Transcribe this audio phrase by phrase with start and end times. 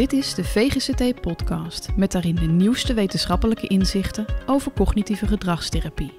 [0.00, 6.12] Dit is de VGCT-podcast met daarin de nieuwste wetenschappelijke inzichten over cognitieve gedragstherapie.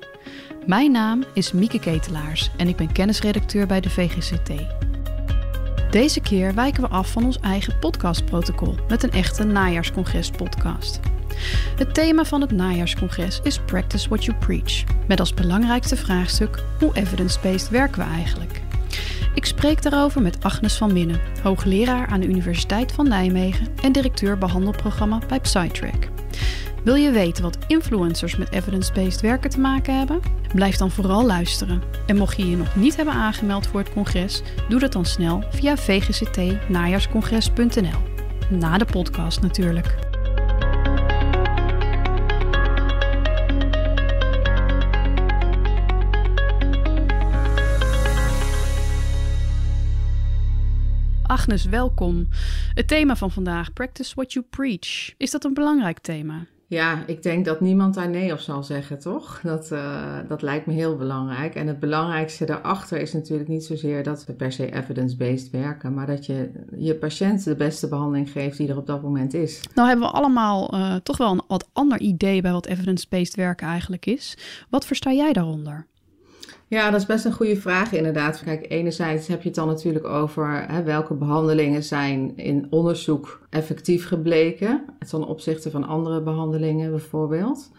[0.66, 4.52] Mijn naam is Mieke Ketelaars en ik ben kennisredacteur bij de VGCT.
[5.92, 11.00] Deze keer wijken we af van ons eigen podcastprotocol met een echte najaarscongres-podcast.
[11.76, 16.96] Het thema van het najaarscongres is Practice What You Preach, met als belangrijkste vraagstuk hoe
[16.96, 18.62] evidence-based werken we eigenlijk?
[19.34, 24.38] Ik spreek daarover met Agnes van Minnen, hoogleraar aan de Universiteit van Nijmegen en directeur
[24.38, 26.08] behandelprogramma bij Psytrack.
[26.84, 30.20] Wil je weten wat influencers met evidence-based werken te maken hebben?
[30.54, 31.82] Blijf dan vooral luisteren.
[32.06, 35.44] En mocht je je nog niet hebben aangemeld voor het congres, doe dat dan snel
[35.50, 38.00] via vgct-najaarscongres.nl.
[38.50, 40.11] Na de podcast natuurlijk.
[51.42, 52.28] Agnes, welkom.
[52.74, 55.14] Het thema van vandaag, Practice What You Preach.
[55.18, 56.46] Is dat een belangrijk thema?
[56.68, 59.40] Ja, ik denk dat niemand daar nee op zal zeggen, toch?
[59.44, 61.56] Dat, uh, dat lijkt me heel belangrijk.
[61.56, 66.08] En het belangrijkste daarachter is natuurlijk niet zozeer dat we per se evidence-based werken, maar
[66.08, 69.62] dat je je patiënt de beste behandeling geeft die er op dat moment is.
[69.76, 73.68] Nou hebben we allemaal uh, toch wel een wat ander idee bij wat evidence-based werken
[73.68, 74.38] eigenlijk is.
[74.70, 75.88] Wat versta jij daaronder?
[76.72, 78.44] Ja, dat is best een goede vraag inderdaad.
[78.44, 84.08] Kijk, enerzijds heb je het dan natuurlijk over hè, welke behandelingen zijn in onderzoek effectief
[84.08, 87.72] gebleken ten opzichte van andere behandelingen bijvoorbeeld.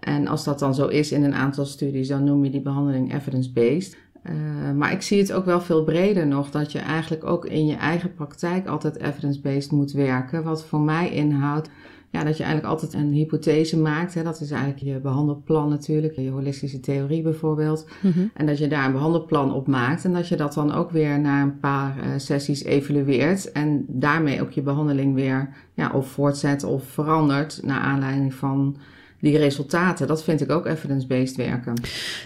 [0.00, 3.14] En als dat dan zo is in een aantal studies, dan noem je die behandeling
[3.14, 3.96] evidence-based.
[4.24, 4.32] Uh,
[4.76, 7.76] maar ik zie het ook wel veel breder nog, dat je eigenlijk ook in je
[7.76, 10.42] eigen praktijk altijd evidence-based moet werken.
[10.42, 11.68] Wat voor mij inhoudt
[12.10, 14.14] ja, dat je eigenlijk altijd een hypothese maakt.
[14.14, 14.22] Hè.
[14.22, 17.86] Dat is eigenlijk je behandelplan natuurlijk, je holistische theorie bijvoorbeeld.
[18.00, 18.30] Mm-hmm.
[18.34, 21.20] En dat je daar een behandelplan op maakt en dat je dat dan ook weer
[21.20, 23.52] na een paar uh, sessies evalueert.
[23.52, 28.76] En daarmee ook je behandeling weer ja, of voortzet of verandert naar aanleiding van
[29.20, 30.06] die resultaten.
[30.06, 31.74] Dat vind ik ook evidence-based werken.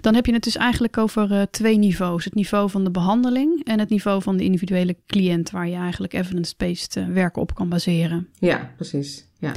[0.01, 2.25] Dan heb je het dus eigenlijk over uh, twee niveaus.
[2.25, 5.51] Het niveau van de behandeling en het niveau van de individuele cliënt...
[5.51, 8.29] waar je eigenlijk evidence-based uh, werken op kan baseren.
[8.39, 9.29] Ja, precies.
[9.41, 9.53] Ja.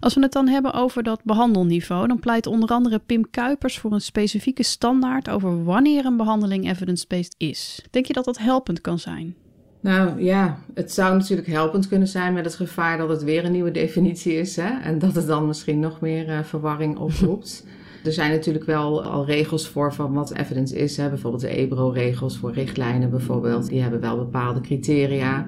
[0.00, 3.92] Als we het dan hebben over dat behandelniveau, dan pleit onder andere Pim Kuipers voor
[3.92, 7.84] een specifieke standaard over wanneer een behandeling evidence-based is.
[7.90, 9.34] Denk je dat dat helpend kan zijn?
[9.80, 13.52] Nou ja, het zou natuurlijk helpend kunnen zijn met het gevaar dat het weer een
[13.52, 14.80] nieuwe definitie is hè?
[14.82, 17.66] en dat het dan misschien nog meer uh, verwarring oproept.
[18.04, 20.96] er zijn natuurlijk wel al regels voor van wat evidence is.
[20.96, 21.08] Hè?
[21.08, 23.68] Bijvoorbeeld de EBRO-regels voor richtlijnen bijvoorbeeld.
[23.68, 25.46] Die hebben wel bepaalde criteria.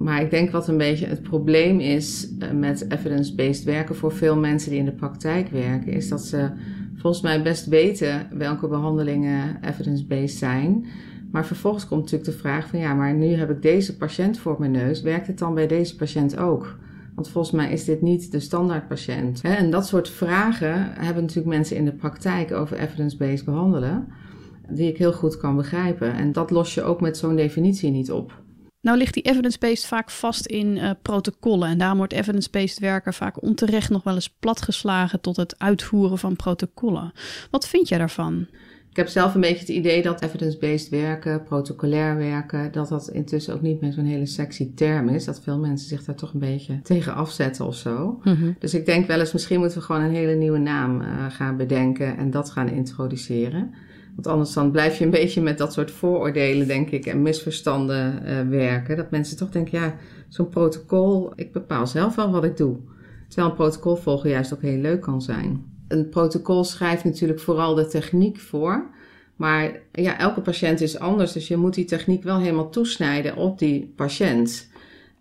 [0.00, 4.36] Maar ik denk wat een beetje het probleem is uh, met evidence-based werken voor veel
[4.36, 6.50] mensen die in de praktijk werken, is dat ze
[6.96, 10.86] volgens mij best weten welke behandelingen evidence-based zijn.
[11.30, 14.56] Maar vervolgens komt natuurlijk de vraag van ja, maar nu heb ik deze patiënt voor
[14.58, 15.02] mijn neus.
[15.02, 16.78] Werkt het dan bij deze patiënt ook?
[17.14, 19.40] Want volgens mij is dit niet de standaardpatiënt.
[19.40, 24.06] En dat soort vragen hebben natuurlijk mensen in de praktijk over evidence-based behandelen,
[24.68, 26.12] die ik heel goed kan begrijpen.
[26.14, 28.39] En dat los je ook met zo'n definitie niet op.
[28.80, 33.42] Nou ligt die evidence-based vaak vast in uh, protocollen en daarom wordt evidence-based werken vaak
[33.42, 37.12] onterecht nog wel eens platgeslagen tot het uitvoeren van protocollen.
[37.50, 38.46] Wat vind jij daarvan?
[38.90, 43.54] Ik heb zelf een beetje het idee dat evidence-based werken, protocolair werken, dat dat intussen
[43.54, 45.24] ook niet meer zo'n hele sexy term is.
[45.24, 48.20] Dat veel mensen zich daar toch een beetje tegen afzetten of zo.
[48.22, 48.56] Mm-hmm.
[48.58, 51.56] Dus ik denk wel eens, misschien moeten we gewoon een hele nieuwe naam uh, gaan
[51.56, 53.74] bedenken en dat gaan introduceren.
[54.14, 58.22] Want anders dan blijf je een beetje met dat soort vooroordelen, denk ik, en misverstanden
[58.24, 58.96] uh, werken.
[58.96, 59.94] Dat mensen toch denken, ja,
[60.28, 62.76] zo'n protocol, ik bepaal zelf wel wat ik doe.
[63.28, 67.74] Terwijl een protocol volgen juist ook heel leuk kan zijn een protocol schrijft natuurlijk vooral
[67.74, 68.90] de techniek voor.
[69.36, 73.58] Maar ja, elke patiënt is anders, dus je moet die techniek wel helemaal toesnijden op
[73.58, 74.70] die patiënt.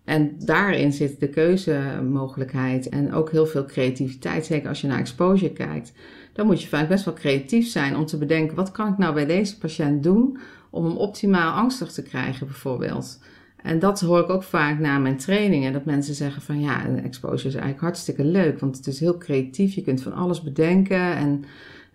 [0.10, 4.46] En daarin zit de keuzemogelijkheid en ook heel veel creativiteit.
[4.46, 5.94] Zeker als je naar exposure kijkt.
[6.34, 9.14] Dan moet je vaak best wel creatief zijn om te bedenken: wat kan ik nou
[9.14, 10.38] bij deze patiënt doen
[10.70, 13.20] om hem optimaal angstig te krijgen, bijvoorbeeld.
[13.62, 15.74] En dat hoor ik ook vaak na mijn trainingen.
[15.74, 18.60] Dat mensen zeggen van ja, een exposure is eigenlijk hartstikke leuk.
[18.60, 19.74] Want het is heel creatief.
[19.74, 21.16] Je kunt van alles bedenken.
[21.16, 21.44] En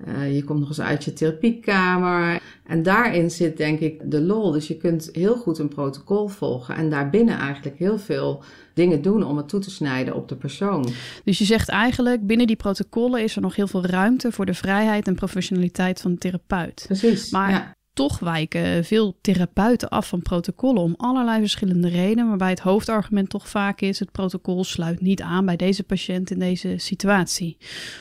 [0.09, 2.41] uh, je komt nog eens uit je therapiekamer.
[2.67, 4.51] En daarin zit denk ik de lol.
[4.51, 6.77] Dus je kunt heel goed een protocol volgen.
[6.77, 8.43] En daarbinnen eigenlijk heel veel
[8.75, 10.89] dingen doen om het toe te snijden op de persoon.
[11.25, 14.55] Dus je zegt eigenlijk, binnen die protocollen is er nog heel veel ruimte voor de
[14.55, 16.85] vrijheid en professionaliteit van de therapeut.
[16.87, 17.31] Precies.
[17.31, 22.61] Maar ja toch wijken veel therapeuten af van protocollen om allerlei verschillende redenen, waarbij het
[22.61, 27.57] hoofdargument toch vaak is: het protocol sluit niet aan bij deze patiënt in deze situatie.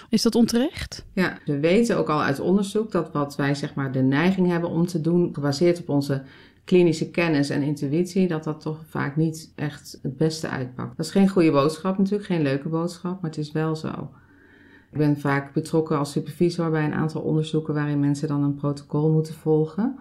[0.09, 1.05] Is dat onterecht?
[1.13, 4.69] Ja, we weten ook al uit onderzoek dat wat wij zeg maar de neiging hebben
[4.69, 6.23] om te doen, gebaseerd op onze
[6.63, 10.97] klinische kennis en intuïtie, dat dat toch vaak niet echt het beste uitpakt.
[10.97, 14.09] Dat is geen goede boodschap natuurlijk, geen leuke boodschap, maar het is wel zo.
[14.93, 19.11] Ik ben vaak betrokken als supervisor bij een aantal onderzoeken waarin mensen dan een protocol
[19.11, 19.95] moeten volgen.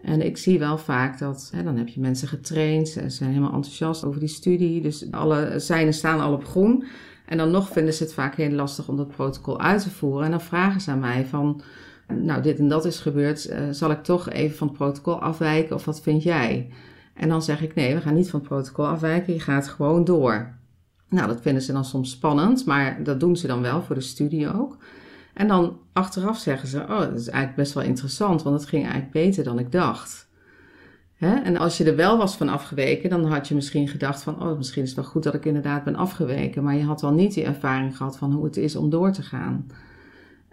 [0.00, 3.52] En ik zie wel vaak dat, hè, dan heb je mensen getraind, ze zijn helemaal
[3.52, 6.84] enthousiast over die studie, dus alle zijnen staan al op groen.
[7.26, 10.24] En dan nog vinden ze het vaak heel lastig om dat protocol uit te voeren.
[10.24, 11.60] En dan vragen ze aan mij van,
[12.06, 15.74] nou dit en dat is gebeurd, uh, zal ik toch even van het protocol afwijken
[15.74, 16.70] of wat vind jij?
[17.14, 20.04] En dan zeg ik nee, we gaan niet van het protocol afwijken, je gaat gewoon
[20.04, 20.56] door.
[21.08, 24.00] Nou, dat vinden ze dan soms spannend, maar dat doen ze dan wel voor de
[24.00, 24.76] studie ook.
[25.34, 28.82] En dan achteraf zeggen ze, oh, dat is eigenlijk best wel interessant, want het ging
[28.82, 30.28] eigenlijk beter dan ik dacht.
[31.14, 31.34] Hè?
[31.34, 34.56] En als je er wel was van afgeweken, dan had je misschien gedacht van, oh,
[34.56, 36.62] misschien is het wel goed dat ik inderdaad ben afgeweken.
[36.64, 39.22] Maar je had al niet die ervaring gehad van hoe het is om door te
[39.22, 39.66] gaan.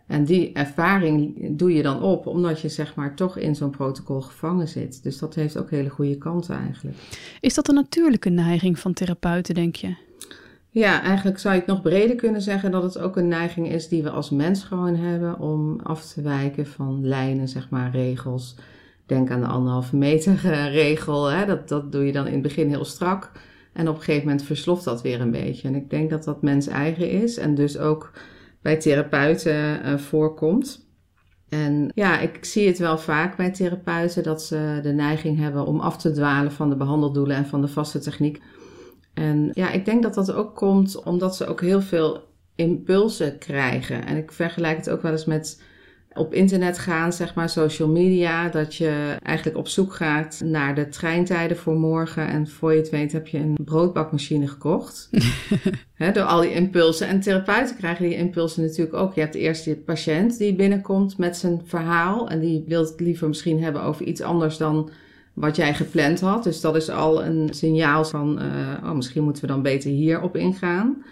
[0.07, 4.21] En die ervaring doe je dan op, omdat je zeg maar toch in zo'n protocol
[4.21, 5.03] gevangen zit.
[5.03, 6.97] Dus dat heeft ook hele goede kanten eigenlijk.
[7.39, 10.04] Is dat een natuurlijke neiging van therapeuten, denk je?
[10.75, 14.03] Ja, eigenlijk zou het nog breder kunnen zeggen dat het ook een neiging is die
[14.03, 18.55] we als mens gewoon hebben om af te wijken van lijnen, zeg maar, regels.
[19.05, 20.35] Denk aan de anderhalve meter
[20.71, 21.25] regel.
[21.25, 21.45] Hè?
[21.45, 23.31] Dat, dat doe je dan in het begin heel strak.
[23.73, 25.67] En op een gegeven moment versloft dat weer een beetje.
[25.67, 28.11] En ik denk dat dat mens eigen is en dus ook
[28.61, 30.87] bij therapeuten uh, voorkomt.
[31.49, 35.79] En ja, ik zie het wel vaak bij therapeuten dat ze de neiging hebben om
[35.79, 38.41] af te dwalen van de behandeldoelen en van de vaste techniek.
[39.15, 42.23] En ja, ik denk dat dat ook komt omdat ze ook heel veel
[42.55, 44.05] impulsen krijgen.
[44.05, 45.61] En ik vergelijk het ook wel eens met
[46.15, 50.89] op internet gaan, zeg maar social media, dat je eigenlijk op zoek gaat naar de
[50.89, 52.27] treintijden voor morgen.
[52.27, 55.09] En voor je het weet heb je een broodbakmachine gekocht.
[56.13, 57.07] door al die impulsen.
[57.07, 59.13] En therapeuten krijgen die impulsen natuurlijk ook.
[59.13, 62.29] Je hebt eerst je patiënt die binnenkomt met zijn verhaal.
[62.29, 64.89] En die wil het liever misschien hebben over iets anders dan
[65.35, 66.43] wat jij gepland had.
[66.43, 70.35] Dus dat is al een signaal van, uh, oh, misschien moeten we dan beter hierop
[70.35, 71.03] ingaan.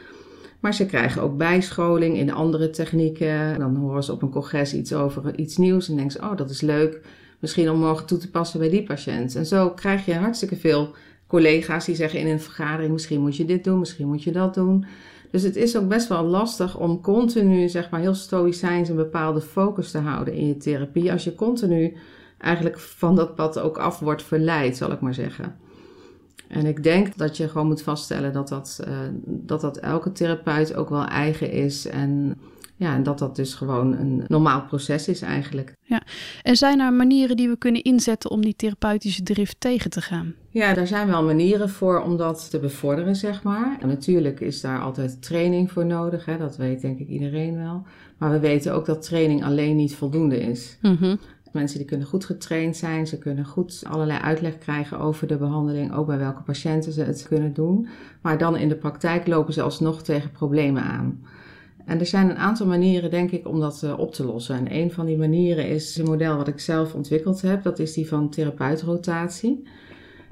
[0.59, 3.59] Maar ze krijgen ook bijscholing in andere technieken.
[3.59, 6.49] Dan horen ze op een congres iets over iets nieuws en denken ze, oh, dat
[6.49, 7.01] is leuk.
[7.39, 9.35] Misschien om morgen toe te passen bij die patiënt.
[9.35, 10.95] En zo krijg je hartstikke veel
[11.27, 14.53] collega's die zeggen in een vergadering, misschien moet je dit doen, misschien moet je dat
[14.53, 14.85] doen.
[15.31, 19.41] Dus het is ook best wel lastig om continu, zeg maar, heel stoïcijns een bepaalde
[19.41, 21.11] focus te houden in je therapie.
[21.11, 21.93] Als je continu
[22.43, 25.55] eigenlijk van dat pad ook af wordt verleid, zal ik maar zeggen.
[26.47, 30.75] En ik denk dat je gewoon moet vaststellen dat dat, uh, dat, dat elke therapeut
[30.75, 31.87] ook wel eigen is.
[31.87, 32.37] En
[32.75, 35.73] ja, en dat dat dus gewoon een normaal proces is eigenlijk.
[35.83, 36.01] Ja,
[36.41, 40.33] en zijn er manieren die we kunnen inzetten om die therapeutische drift tegen te gaan?
[40.49, 43.77] Ja, daar zijn wel manieren voor om dat te bevorderen, zeg maar.
[43.81, 46.37] En natuurlijk is daar altijd training voor nodig, hè?
[46.37, 47.85] dat weet denk ik iedereen wel.
[48.17, 50.77] Maar we weten ook dat training alleen niet voldoende is.
[50.81, 51.19] Mm
[51.53, 55.93] Mensen die kunnen goed getraind zijn, ze kunnen goed allerlei uitleg krijgen over de behandeling,
[55.93, 57.87] ook bij welke patiënten ze het kunnen doen.
[58.21, 61.21] Maar dan in de praktijk lopen ze alsnog tegen problemen aan.
[61.85, 64.55] En er zijn een aantal manieren, denk ik, om dat uh, op te lossen.
[64.55, 67.63] En een van die manieren is een model wat ik zelf ontwikkeld heb.
[67.63, 69.63] Dat is die van therapeutrotatie.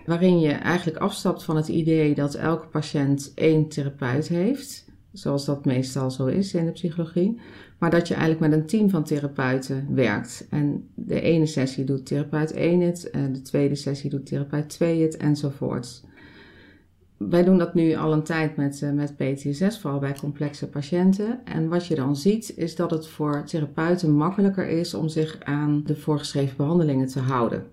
[0.06, 4.86] Waarin je eigenlijk afstapt van het idee dat elke patiënt één therapeut heeft.
[5.12, 7.40] Zoals dat meestal zo is in de psychologie.
[7.78, 10.48] Maar dat je eigenlijk met een team van therapeuten werkt.
[10.50, 15.18] En de ene sessie doet therapeut 1 het, de tweede sessie doet therapeut 2 het
[15.18, 16.04] enzovoorts.
[17.30, 21.46] Wij doen dat nu al een tijd met, uh, met PTSS, vooral bij complexe patiënten.
[21.46, 25.82] En wat je dan ziet, is dat het voor therapeuten makkelijker is om zich aan
[25.86, 27.66] de voorgeschreven behandelingen te houden.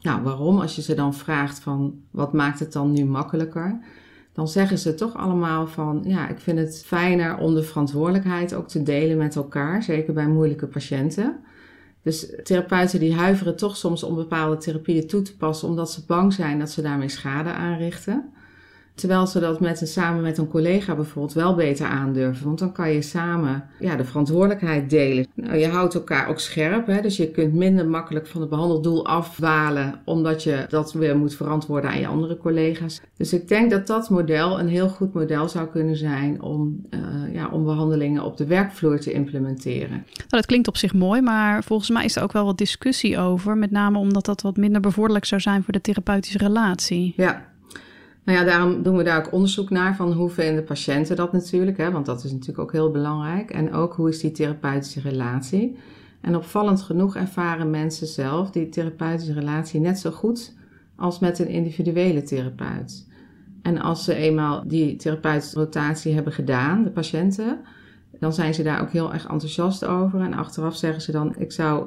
[0.00, 0.60] Nou, waarom?
[0.60, 3.78] Als je ze dan vraagt van wat maakt het dan nu makkelijker?
[4.36, 8.68] Dan zeggen ze toch allemaal van ja, ik vind het fijner om de verantwoordelijkheid ook
[8.68, 11.36] te delen met elkaar, zeker bij moeilijke patiënten.
[12.02, 16.32] Dus therapeuten die huiveren toch soms om bepaalde therapieën toe te passen, omdat ze bang
[16.32, 18.32] zijn dat ze daarmee schade aanrichten.
[18.96, 22.46] Terwijl ze dat met een, samen met een collega bijvoorbeeld wel beter aandurven.
[22.46, 25.26] Want dan kan je samen ja, de verantwoordelijkheid delen.
[25.34, 26.86] Nou, je houdt elkaar ook scherp.
[26.86, 27.00] Hè?
[27.00, 29.94] Dus je kunt minder makkelijk van het behandeldoel afwalen.
[30.04, 33.00] Omdat je dat weer moet verantwoorden aan je andere collega's.
[33.16, 37.34] Dus ik denk dat dat model een heel goed model zou kunnen zijn om, uh,
[37.34, 40.04] ja, om behandelingen op de werkvloer te implementeren.
[40.16, 43.18] Nou, dat klinkt op zich mooi, maar volgens mij is er ook wel wat discussie
[43.18, 43.56] over.
[43.56, 47.12] Met name omdat dat wat minder bevorderlijk zou zijn voor de therapeutische relatie.
[47.16, 47.54] Ja,
[48.26, 51.76] nou ja, daarom doen we daar ook onderzoek naar van hoe vinden patiënten dat natuurlijk,
[51.76, 53.50] hè, want dat is natuurlijk ook heel belangrijk.
[53.50, 55.76] En ook hoe is die therapeutische relatie.
[56.20, 60.54] En opvallend genoeg ervaren mensen zelf die therapeutische relatie net zo goed
[60.96, 63.06] als met een individuele therapeut.
[63.62, 67.58] En als ze eenmaal die therapeutische rotatie hebben gedaan, de patiënten,
[68.18, 70.20] dan zijn ze daar ook heel erg enthousiast over.
[70.20, 71.86] En achteraf zeggen ze dan: Ik zou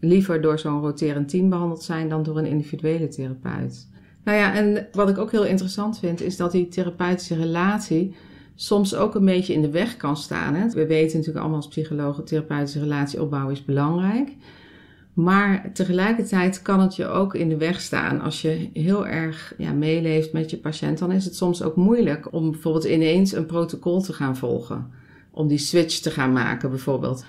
[0.00, 3.88] liever door zo'n roterend team behandeld zijn dan door een individuele therapeut.
[4.26, 8.14] Nou ja, en wat ik ook heel interessant vind, is dat die therapeutische relatie
[8.54, 10.54] soms ook een beetje in de weg kan staan.
[10.54, 10.68] Hè?
[10.68, 14.28] We weten natuurlijk allemaal als psychologen, therapeutische relatieopbouw is belangrijk.
[15.12, 18.20] Maar tegelijkertijd kan het je ook in de weg staan.
[18.20, 22.32] Als je heel erg ja, meeleeft met je patiënt, dan is het soms ook moeilijk
[22.32, 24.90] om bijvoorbeeld ineens een protocol te gaan volgen.
[25.30, 27.24] Om die switch te gaan maken bijvoorbeeld.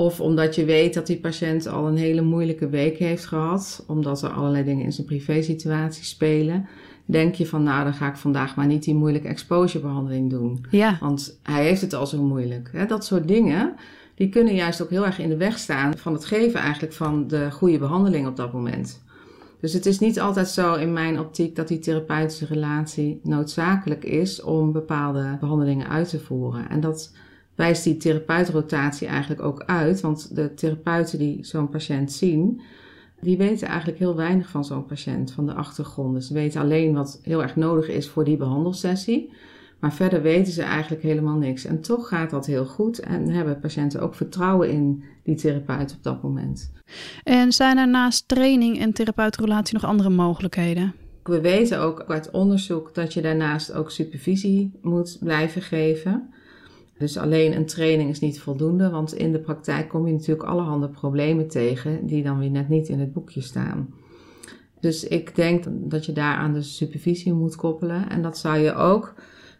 [0.00, 4.22] Of omdat je weet dat die patiënt al een hele moeilijke week heeft gehad, omdat
[4.22, 6.68] er allerlei dingen in zijn privésituatie spelen.
[7.04, 10.64] Denk je van, nou, dan ga ik vandaag maar niet die moeilijke exposurebehandeling doen.
[10.70, 10.96] Ja.
[11.00, 12.88] Want hij heeft het al zo moeilijk.
[12.88, 13.74] Dat soort dingen,
[14.14, 17.28] die kunnen juist ook heel erg in de weg staan van het geven eigenlijk van
[17.28, 19.02] de goede behandeling op dat moment.
[19.60, 24.42] Dus het is niet altijd zo in mijn optiek dat die therapeutische relatie noodzakelijk is
[24.42, 26.68] om bepaalde behandelingen uit te voeren.
[26.68, 27.12] En dat
[27.60, 30.00] wijst die therapeutrotatie eigenlijk ook uit.
[30.00, 32.60] Want de therapeuten die zo'n patiënt zien,
[33.20, 36.22] die weten eigenlijk heel weinig van zo'n patiënt, van de achtergronden.
[36.22, 39.32] Ze weten alleen wat heel erg nodig is voor die behandelsessie.
[39.80, 41.64] Maar verder weten ze eigenlijk helemaal niks.
[41.64, 46.02] En toch gaat dat heel goed en hebben patiënten ook vertrouwen in die therapeut op
[46.02, 46.72] dat moment.
[47.24, 50.94] En zijn er naast training en therapeutrelatie nog andere mogelijkheden?
[51.22, 56.30] We weten ook uit onderzoek dat je daarnaast ook supervisie moet blijven geven.
[57.00, 60.88] Dus alleen een training is niet voldoende, want in de praktijk kom je natuurlijk allerhande
[60.88, 63.94] problemen tegen die dan weer net niet in het boekje staan.
[64.80, 68.08] Dus ik denk dat je daar aan de supervisie moet koppelen.
[68.08, 69.14] En dat zou je ook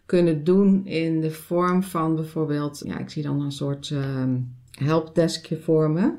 [0.07, 4.25] kunnen doen in de vorm van bijvoorbeeld, ja, ik zie dan een soort uh,
[4.71, 6.19] helpdeskje vormen.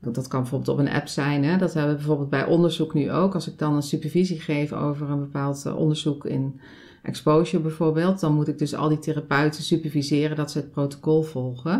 [0.00, 1.44] Dat kan bijvoorbeeld op een app zijn.
[1.44, 1.56] Hè?
[1.56, 3.34] Dat hebben we bijvoorbeeld bij onderzoek nu ook.
[3.34, 6.60] Als ik dan een supervisie geef over een bepaald eh, onderzoek in
[7.06, 11.72] exposure bijvoorbeeld, dan moet ik dus al die therapeuten superviseren dat ze het protocol volgen.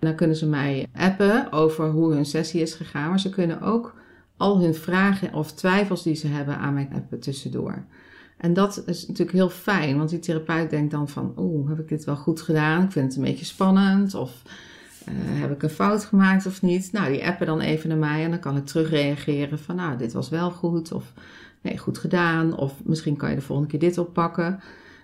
[0.00, 3.60] En dan kunnen ze mij appen over hoe hun sessie is gegaan, maar ze kunnen
[3.60, 3.94] ook
[4.36, 7.84] al hun vragen of twijfels die ze hebben aan mij appen tussendoor.
[8.36, 11.88] En dat is natuurlijk heel fijn, want die therapeut denkt dan van, oeh, heb ik
[11.88, 12.84] dit wel goed gedaan?
[12.84, 14.42] Ik vind het een beetje spannend of
[15.08, 16.92] uh, heb ik een fout gemaakt of niet?
[16.92, 20.12] Nou, die appen dan even naar mij en dan kan ik terugreageren van, nou, dit
[20.12, 21.12] was wel goed of
[21.64, 22.56] nee, goed gedaan.
[22.56, 24.60] Of misschien kan je de volgende keer dit oppakken.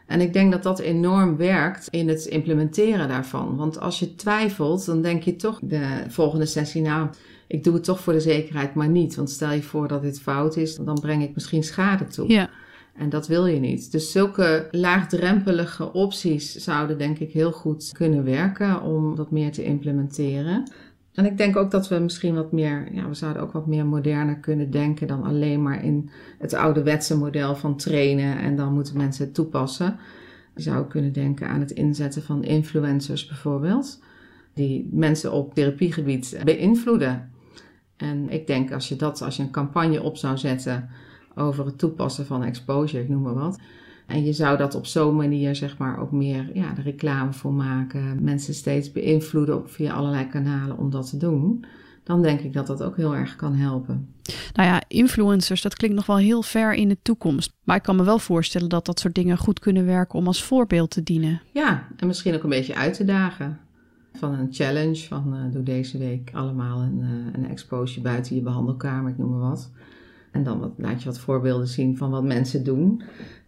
[0.07, 3.57] En ik denk dat dat enorm werkt in het implementeren daarvan.
[3.57, 7.09] Want als je twijfelt, dan denk je toch de volgende sessie, nou,
[7.47, 9.15] ik doe het toch voor de zekerheid, maar niet.
[9.15, 12.29] Want stel je voor dat dit fout is, dan breng ik misschien schade toe.
[12.29, 12.51] Ja.
[12.97, 13.93] En dat wil je niet.
[13.93, 19.65] Dus zulke laagdrempelige opties zouden denk ik heel goed kunnen werken om dat meer te
[19.65, 20.71] implementeren.
[21.15, 23.87] En ik denk ook dat we misschien wat meer, ja, we zouden ook wat meer
[23.87, 28.97] moderner kunnen denken dan alleen maar in het ouderwetse model van trainen en dan moeten
[28.97, 29.99] mensen het toepassen.
[30.55, 34.03] Je zou kunnen denken aan het inzetten van influencers bijvoorbeeld,
[34.55, 37.31] die mensen op therapiegebied beïnvloeden.
[37.97, 40.89] En ik denk als je dat, als je een campagne op zou zetten
[41.35, 43.59] over het toepassen van exposure, ik noem maar wat,
[44.11, 47.53] en je zou dat op zo'n manier, zeg maar, ook meer ja, de reclame voor
[47.53, 48.23] maken.
[48.23, 51.65] Mensen steeds beïnvloeden op, via allerlei kanalen om dat te doen.
[52.05, 54.15] Dan denk ik dat dat ook heel erg kan helpen.
[54.55, 57.53] Nou ja, influencers, dat klinkt nog wel heel ver in de toekomst.
[57.65, 60.43] Maar ik kan me wel voorstellen dat dat soort dingen goed kunnen werken om als
[60.43, 61.41] voorbeeld te dienen.
[61.53, 63.59] Ja, en misschien ook een beetje uit te dagen.
[64.13, 68.43] Van een challenge, van uh, doe deze week allemaal een, uh, een exposure buiten je
[68.43, 69.71] behandelkamer, ik noem maar wat.
[70.31, 73.03] En dan wat, laat je wat voorbeelden zien van wat mensen doen.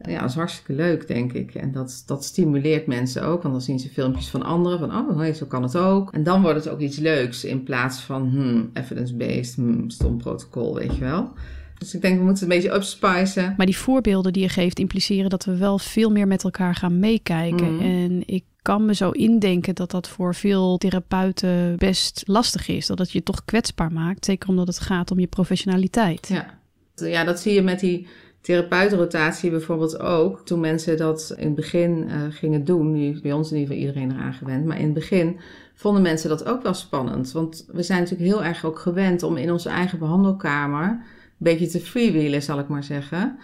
[0.07, 1.55] Ja, dat is hartstikke leuk, denk ik.
[1.55, 4.79] En dat, dat stimuleert mensen ook, want dan zien ze filmpjes van anderen.
[4.79, 6.13] Van, oh, hey, zo kan het ook.
[6.13, 10.75] En dan wordt het ook iets leuks in plaats van, hmm, evidence-based, hmm, stom protocol,
[10.75, 11.33] weet je wel.
[11.79, 13.55] Dus ik denk, we moeten het een beetje upspicen.
[13.57, 16.99] Maar die voorbeelden die je geeft impliceren dat we wel veel meer met elkaar gaan
[16.99, 17.75] meekijken.
[17.75, 17.85] Mhm.
[17.85, 22.87] En ik kan me zo indenken dat dat voor veel therapeuten best lastig is.
[22.87, 24.25] Dat het je toch kwetsbaar maakt.
[24.25, 26.29] Zeker omdat het gaat om je professionaliteit.
[26.29, 26.61] Ja.
[26.95, 28.07] Ja, dat zie je met die
[28.41, 30.47] therapeutenrotatie bijvoorbeeld ook.
[30.47, 33.89] Toen mensen dat in het begin uh, gingen doen, nu bij ons in ieder geval
[33.89, 35.41] iedereen eraan gewend, maar in het begin
[35.75, 37.33] vonden mensen dat ook wel spannend.
[37.33, 41.01] Want we zijn natuurlijk heel erg ook gewend om in onze eigen behandelkamer een
[41.39, 43.39] beetje te freewheelen, zal ik maar zeggen.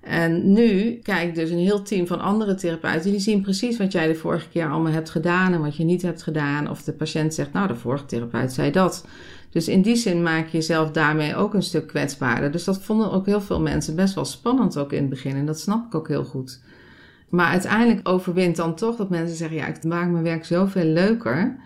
[0.00, 4.06] En nu kijk dus een heel team van andere therapeuten, die zien precies wat jij
[4.06, 6.70] de vorige keer allemaal hebt gedaan en wat je niet hebt gedaan.
[6.70, 9.06] Of de patiënt zegt, nou, de vorige therapeut zei dat.
[9.50, 12.50] Dus in die zin maak je jezelf daarmee ook een stuk kwetsbaarder.
[12.50, 15.36] Dus dat vonden ook heel veel mensen best wel spannend ook in het begin.
[15.36, 16.60] En dat snap ik ook heel goed.
[17.28, 21.58] Maar uiteindelijk overwint dan toch dat mensen zeggen: ja, ik maak mijn werk zoveel leuker.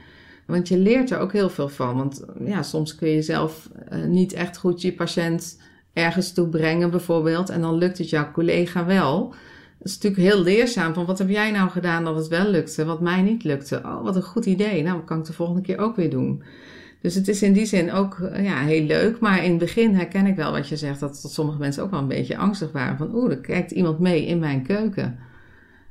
[0.46, 1.96] Want je leert er ook heel veel van.
[1.96, 5.60] Want ja, soms kun je zelf uh, niet echt goed je patiënt
[5.92, 7.50] ergens toe brengen, bijvoorbeeld.
[7.50, 9.28] En dan lukt het jouw collega wel.
[9.78, 10.94] Dat is natuurlijk heel leerzaam.
[10.94, 13.80] Van wat heb jij nou gedaan dat het wel lukte, wat mij niet lukte?
[13.84, 14.82] Oh, wat een goed idee.
[14.82, 16.42] Nou, dat kan ik de volgende keer ook weer doen.
[17.04, 19.20] Dus het is in die zin ook ja, heel leuk.
[19.20, 21.90] Maar in het begin herken ik wel wat je zegt, dat, dat sommige mensen ook
[21.90, 22.96] wel een beetje angstig waren.
[22.96, 25.18] Van oeh, er kijkt iemand mee in mijn keuken.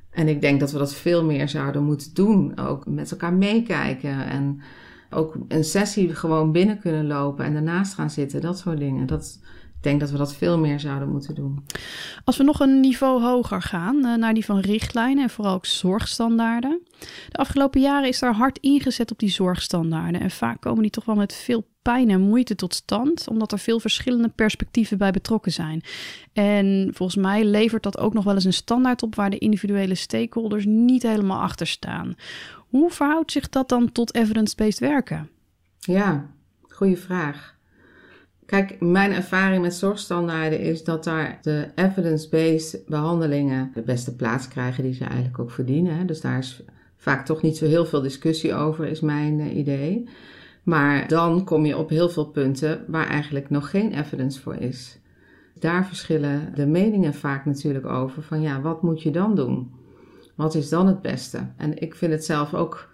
[0.10, 2.58] En ik denk dat we dat veel meer zouden moeten doen.
[2.58, 4.62] Ook met elkaar meekijken en
[5.10, 8.42] ook een sessie gewoon binnen kunnen lopen en daarnaast gaan zitten.
[8.42, 9.08] Dat soort dingen.
[9.08, 9.40] Dat,
[9.84, 11.66] ik denk dat we dat veel meer zouden moeten doen.
[12.24, 15.66] Als we nog een niveau hoger gaan, eh, naar die van richtlijnen en vooral ook
[15.66, 16.82] zorgstandaarden.
[17.30, 20.22] De afgelopen jaren is daar hard ingezet op die zorgstandaarden.
[20.22, 23.60] En vaak komen die toch wel met veel pijn en moeite tot stand, omdat er
[23.60, 25.82] veel verschillende perspectieven bij betrokken zijn.
[26.34, 29.96] En volgens mij levert dat ook nog wel eens een standaard op waar de individuele
[29.96, 32.16] stakeholders niet helemaal achter staan.
[32.70, 35.30] Hoe verhoudt zich dat dan tot evidence-based werken?
[35.80, 36.30] Ja,
[36.62, 37.53] goede vraag.
[38.46, 44.84] Kijk, mijn ervaring met zorgstandaarden is dat daar de evidence-based behandelingen de beste plaats krijgen
[44.84, 46.08] die ze eigenlijk ook verdienen.
[46.08, 46.64] Dus daar is
[46.98, 50.10] vaak toch niet zo heel veel discussie over, is mijn eh, idee.
[50.64, 55.00] Maar dan kom je op heel veel punten waar eigenlijk nog geen evidence voor is.
[55.60, 59.72] Daar verschillen de meningen vaak natuurlijk over van ja, wat moet je dan doen?
[60.36, 61.48] Wat is dan het beste?
[61.58, 62.90] En ik vind het zelf ook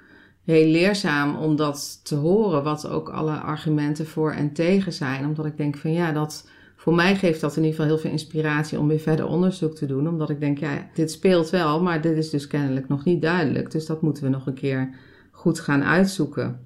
[0.52, 5.26] heel leerzaam om dat te horen, wat ook alle argumenten voor en tegen zijn.
[5.26, 8.12] Omdat ik denk van ja, dat voor mij geeft dat in ieder geval heel veel
[8.12, 10.08] inspiratie om weer verder onderzoek te doen.
[10.08, 13.72] Omdat ik denk, ja, dit speelt wel, maar dit is dus kennelijk nog niet duidelijk.
[13.72, 14.90] Dus dat moeten we nog een keer
[15.32, 16.60] goed gaan uitzoeken.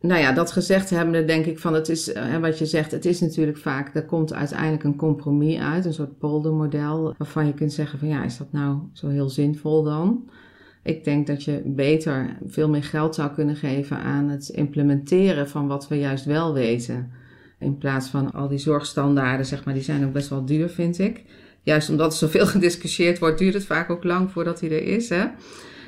[0.00, 3.04] Nou ja, dat gezegd hebbende denk ik van het is, en wat je zegt, het
[3.04, 7.72] is natuurlijk vaak, er komt uiteindelijk een compromis uit, een soort poldermodel, waarvan je kunt
[7.72, 10.24] zeggen van ja, is dat nou zo heel zinvol dan?
[10.82, 15.66] Ik denk dat je beter veel meer geld zou kunnen geven aan het implementeren van
[15.66, 17.12] wat we juist wel weten.
[17.58, 20.98] In plaats van al die zorgstandaarden, zeg maar, die zijn ook best wel duur, vind
[20.98, 21.24] ik.
[21.62, 25.08] Juist omdat er zoveel gediscussieerd wordt, duurt het vaak ook lang voordat hij er is.
[25.08, 25.26] Hè?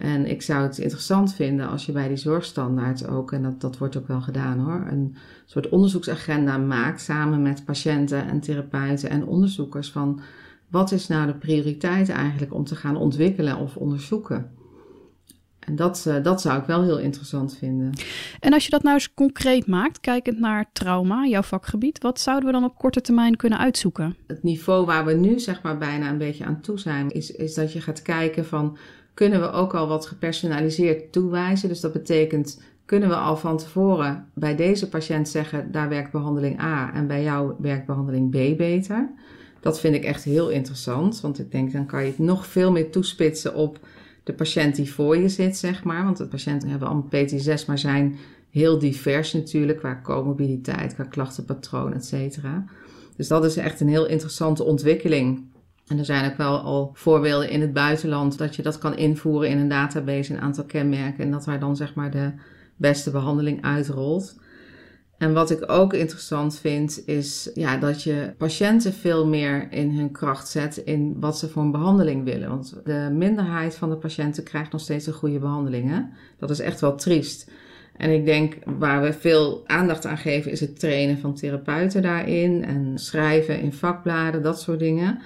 [0.01, 3.79] En ik zou het interessant vinden als je bij die zorgstandaard ook, en dat, dat
[3.79, 9.27] wordt ook wel gedaan hoor, een soort onderzoeksagenda maakt samen met patiënten en therapeuten en
[9.27, 10.21] onderzoekers van
[10.69, 14.51] wat is nou de prioriteit eigenlijk om te gaan ontwikkelen of onderzoeken.
[15.67, 17.93] En dat, uh, dat zou ik wel heel interessant vinden.
[18.41, 22.47] En als je dat nou eens concreet maakt, kijkend naar trauma, jouw vakgebied, wat zouden
[22.47, 24.17] we dan op korte termijn kunnen uitzoeken?
[24.27, 27.55] Het niveau waar we nu zeg maar bijna een beetje aan toe zijn, is, is
[27.55, 28.77] dat je gaat kijken van
[29.15, 31.69] kunnen we ook al wat gepersonaliseerd toewijzen.
[31.69, 36.61] Dus dat betekent kunnen we al van tevoren bij deze patiënt zeggen daar werkt behandeling
[36.61, 39.11] A en bij jou werkt behandeling B beter.
[39.61, 42.73] Dat vind ik echt heel interessant, want ik denk dan kan je het nog veel
[42.73, 43.79] meer toespitsen op
[44.25, 46.05] de patiënt die voor je zit, zeg maar.
[46.05, 48.17] Want de patiënten hebben allemaal PT6, maar zijn
[48.51, 52.65] heel divers natuurlijk qua comorbiditeit, qua klachtenpatroon, et cetera.
[53.17, 55.53] Dus dat is echt een heel interessante ontwikkeling.
[55.87, 59.51] En er zijn ook wel al voorbeelden in het buitenland dat je dat kan invoeren
[59.51, 62.33] in een database, een aantal kenmerken, en dat daar dan zeg maar de
[62.77, 64.43] beste behandeling uitrolt.
[65.25, 70.13] En wat ik ook interessant vind, is ja, dat je patiënten veel meer in hun
[70.13, 72.49] kracht zet in wat ze voor een behandeling willen.
[72.49, 76.15] Want de minderheid van de patiënten krijgt nog steeds een goede behandeling.
[76.39, 77.51] Dat is echt wel triest.
[77.97, 82.65] En ik denk waar we veel aandacht aan geven, is het trainen van therapeuten daarin
[82.65, 85.19] en schrijven in vakbladen, dat soort dingen.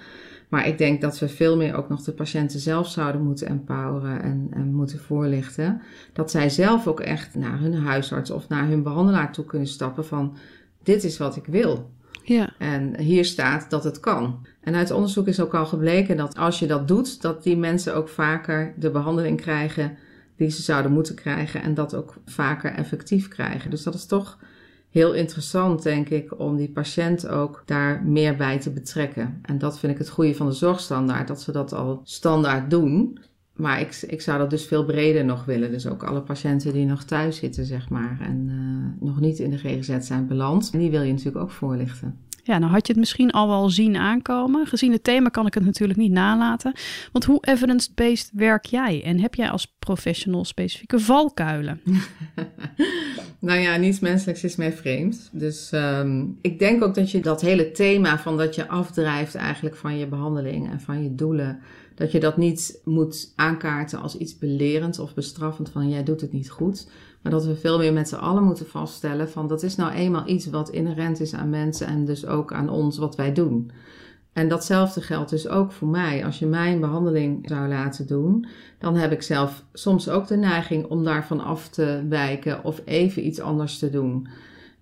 [0.48, 4.22] Maar ik denk dat we veel meer ook nog de patiënten zelf zouden moeten empoweren
[4.22, 5.82] en, en moeten voorlichten.
[6.12, 10.04] Dat zij zelf ook echt naar hun huisarts of naar hun behandelaar toe kunnen stappen
[10.04, 10.36] van
[10.82, 11.90] dit is wat ik wil.
[12.24, 12.52] Ja.
[12.58, 14.46] En hier staat dat het kan.
[14.60, 17.94] En uit onderzoek is ook al gebleken dat als je dat doet, dat die mensen
[17.94, 19.96] ook vaker de behandeling krijgen
[20.36, 23.70] die ze zouden moeten krijgen en dat ook vaker effectief krijgen.
[23.70, 24.38] Dus dat is toch
[24.98, 29.38] heel interessant, denk ik, om die patiënt ook daar meer bij te betrekken.
[29.42, 33.18] En dat vind ik het goede van de zorgstandaard, dat ze dat al standaard doen.
[33.52, 35.70] Maar ik, ik zou dat dus veel breder nog willen.
[35.70, 39.50] Dus ook alle patiënten die nog thuis zitten, zeg maar, en uh, nog niet in
[39.50, 40.70] de GGZ zijn beland.
[40.72, 42.18] En die wil je natuurlijk ook voorlichten.
[42.48, 44.66] Ja, nou had je het misschien al wel zien aankomen.
[44.66, 46.72] Gezien het thema kan ik het natuurlijk niet nalaten.
[47.12, 49.02] Want hoe evidence-based werk jij?
[49.04, 51.80] En heb jij als professional specifieke valkuilen?
[53.38, 55.28] nou ja, niets menselijks is mij vreemd.
[55.32, 59.76] Dus um, ik denk ook dat je dat hele thema van dat je afdrijft eigenlijk
[59.76, 61.58] van je behandeling en van je doelen
[61.94, 66.32] dat je dat niet moet aankaarten als iets belerend of bestraffend van jij doet het
[66.32, 66.88] niet goed.
[67.30, 70.46] Dat we veel meer met z'n allen moeten vaststellen van dat is nou eenmaal iets
[70.46, 73.70] wat inherent is aan mensen en dus ook aan ons wat wij doen.
[74.32, 76.24] En datzelfde geldt dus ook voor mij.
[76.24, 78.46] Als je mij een behandeling zou laten doen,
[78.78, 83.26] dan heb ik zelf soms ook de neiging om daarvan af te wijken of even
[83.26, 84.28] iets anders te doen.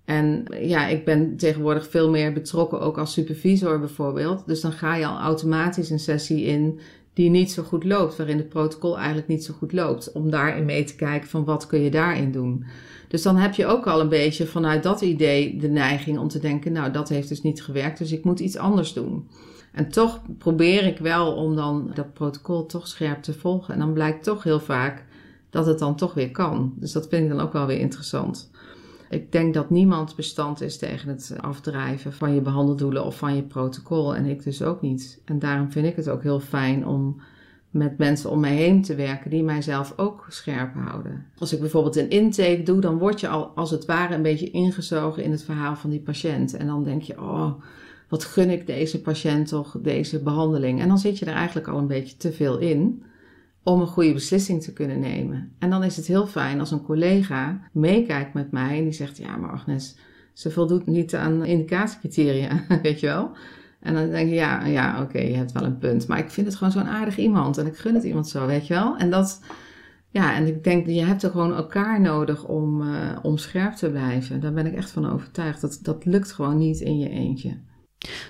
[0.04, 4.46] En ja, ik ben tegenwoordig veel meer betrokken, ook als supervisor bijvoorbeeld.
[4.46, 6.80] Dus dan ga je al automatisch een sessie in
[7.16, 10.64] die niet zo goed loopt, waarin het protocol eigenlijk niet zo goed loopt, om daarin
[10.64, 12.64] mee te kijken van wat kun je daarin doen.
[13.08, 16.38] Dus dan heb je ook al een beetje vanuit dat idee de neiging om te
[16.38, 19.28] denken, nou dat heeft dus niet gewerkt, dus ik moet iets anders doen.
[19.72, 23.74] En toch probeer ik wel om dan dat protocol toch scherp te volgen.
[23.74, 25.04] En dan blijkt toch heel vaak
[25.50, 26.74] dat het dan toch weer kan.
[26.76, 28.50] Dus dat vind ik dan ook wel weer interessant.
[29.10, 33.42] Ik denk dat niemand bestand is tegen het afdrijven van je behandeldoelen of van je
[33.42, 34.16] protocol.
[34.16, 35.20] En ik dus ook niet.
[35.24, 37.20] En daarom vind ik het ook heel fijn om
[37.70, 41.26] met mensen om mij heen te werken die mijzelf ook scherp houden.
[41.38, 44.50] Als ik bijvoorbeeld een intake doe, dan word je al als het ware een beetje
[44.50, 46.54] ingezogen in het verhaal van die patiënt.
[46.54, 47.52] En dan denk je, oh,
[48.08, 50.80] wat gun ik deze patiënt toch deze behandeling?
[50.80, 53.02] En dan zit je er eigenlijk al een beetje te veel in
[53.66, 55.52] om een goede beslissing te kunnen nemen.
[55.58, 59.18] En dan is het heel fijn als een collega meekijkt met mij en die zegt:
[59.18, 59.96] Ja, maar Agnes,
[60.32, 63.30] ze voldoet niet aan indicatiecriteria, weet je wel.
[63.80, 66.06] En dan denk je: Ja, ja oké, je hebt wel een punt.
[66.06, 68.66] Maar ik vind het gewoon zo'n aardig iemand en ik gun het iemand zo, weet
[68.66, 68.96] je wel.
[68.96, 69.40] En dat.
[70.10, 72.84] Ja, en ik denk, je hebt er gewoon elkaar nodig om,
[73.22, 74.40] om scherp te blijven.
[74.40, 75.60] Daar ben ik echt van overtuigd.
[75.60, 77.58] Dat, dat lukt gewoon niet in je eentje.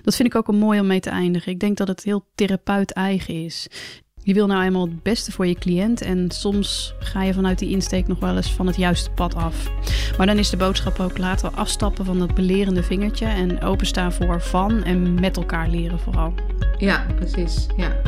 [0.01, 1.51] Dat vind ik ook een mooi om mee te eindigen.
[1.51, 3.67] Ik denk dat het heel therapeut eigen is.
[4.27, 7.69] Je wil nou eenmaal het beste voor je cliënt en soms ga je vanuit die
[7.69, 9.71] insteek nog wel eens van het juiste pad af.
[10.17, 14.41] Maar dan is de boodschap ook laten afstappen van dat belerende vingertje en openstaan voor
[14.41, 16.33] van en met elkaar leren vooral.
[16.77, 17.67] Ja, precies.
[17.77, 18.01] Ja.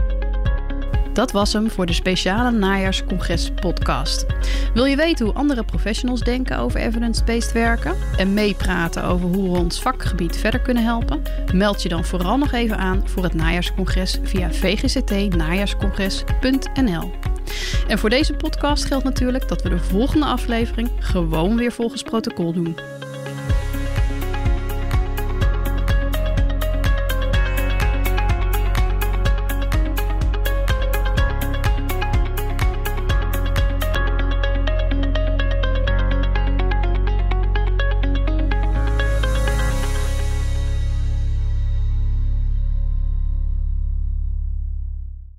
[1.20, 4.26] Dat was hem voor de speciale najaarscongres podcast.
[4.74, 9.58] Wil je weten hoe andere professionals denken over evidence-based werken en meepraten over hoe we
[9.58, 11.22] ons vakgebied verder kunnen helpen?
[11.54, 17.12] Meld je dan vooral nog even aan voor het najaarscongres via vgct-najaarscongres.nl.
[17.88, 22.54] En voor deze podcast geldt natuurlijk dat we de volgende aflevering gewoon weer volgens protocol
[22.54, 22.76] doen.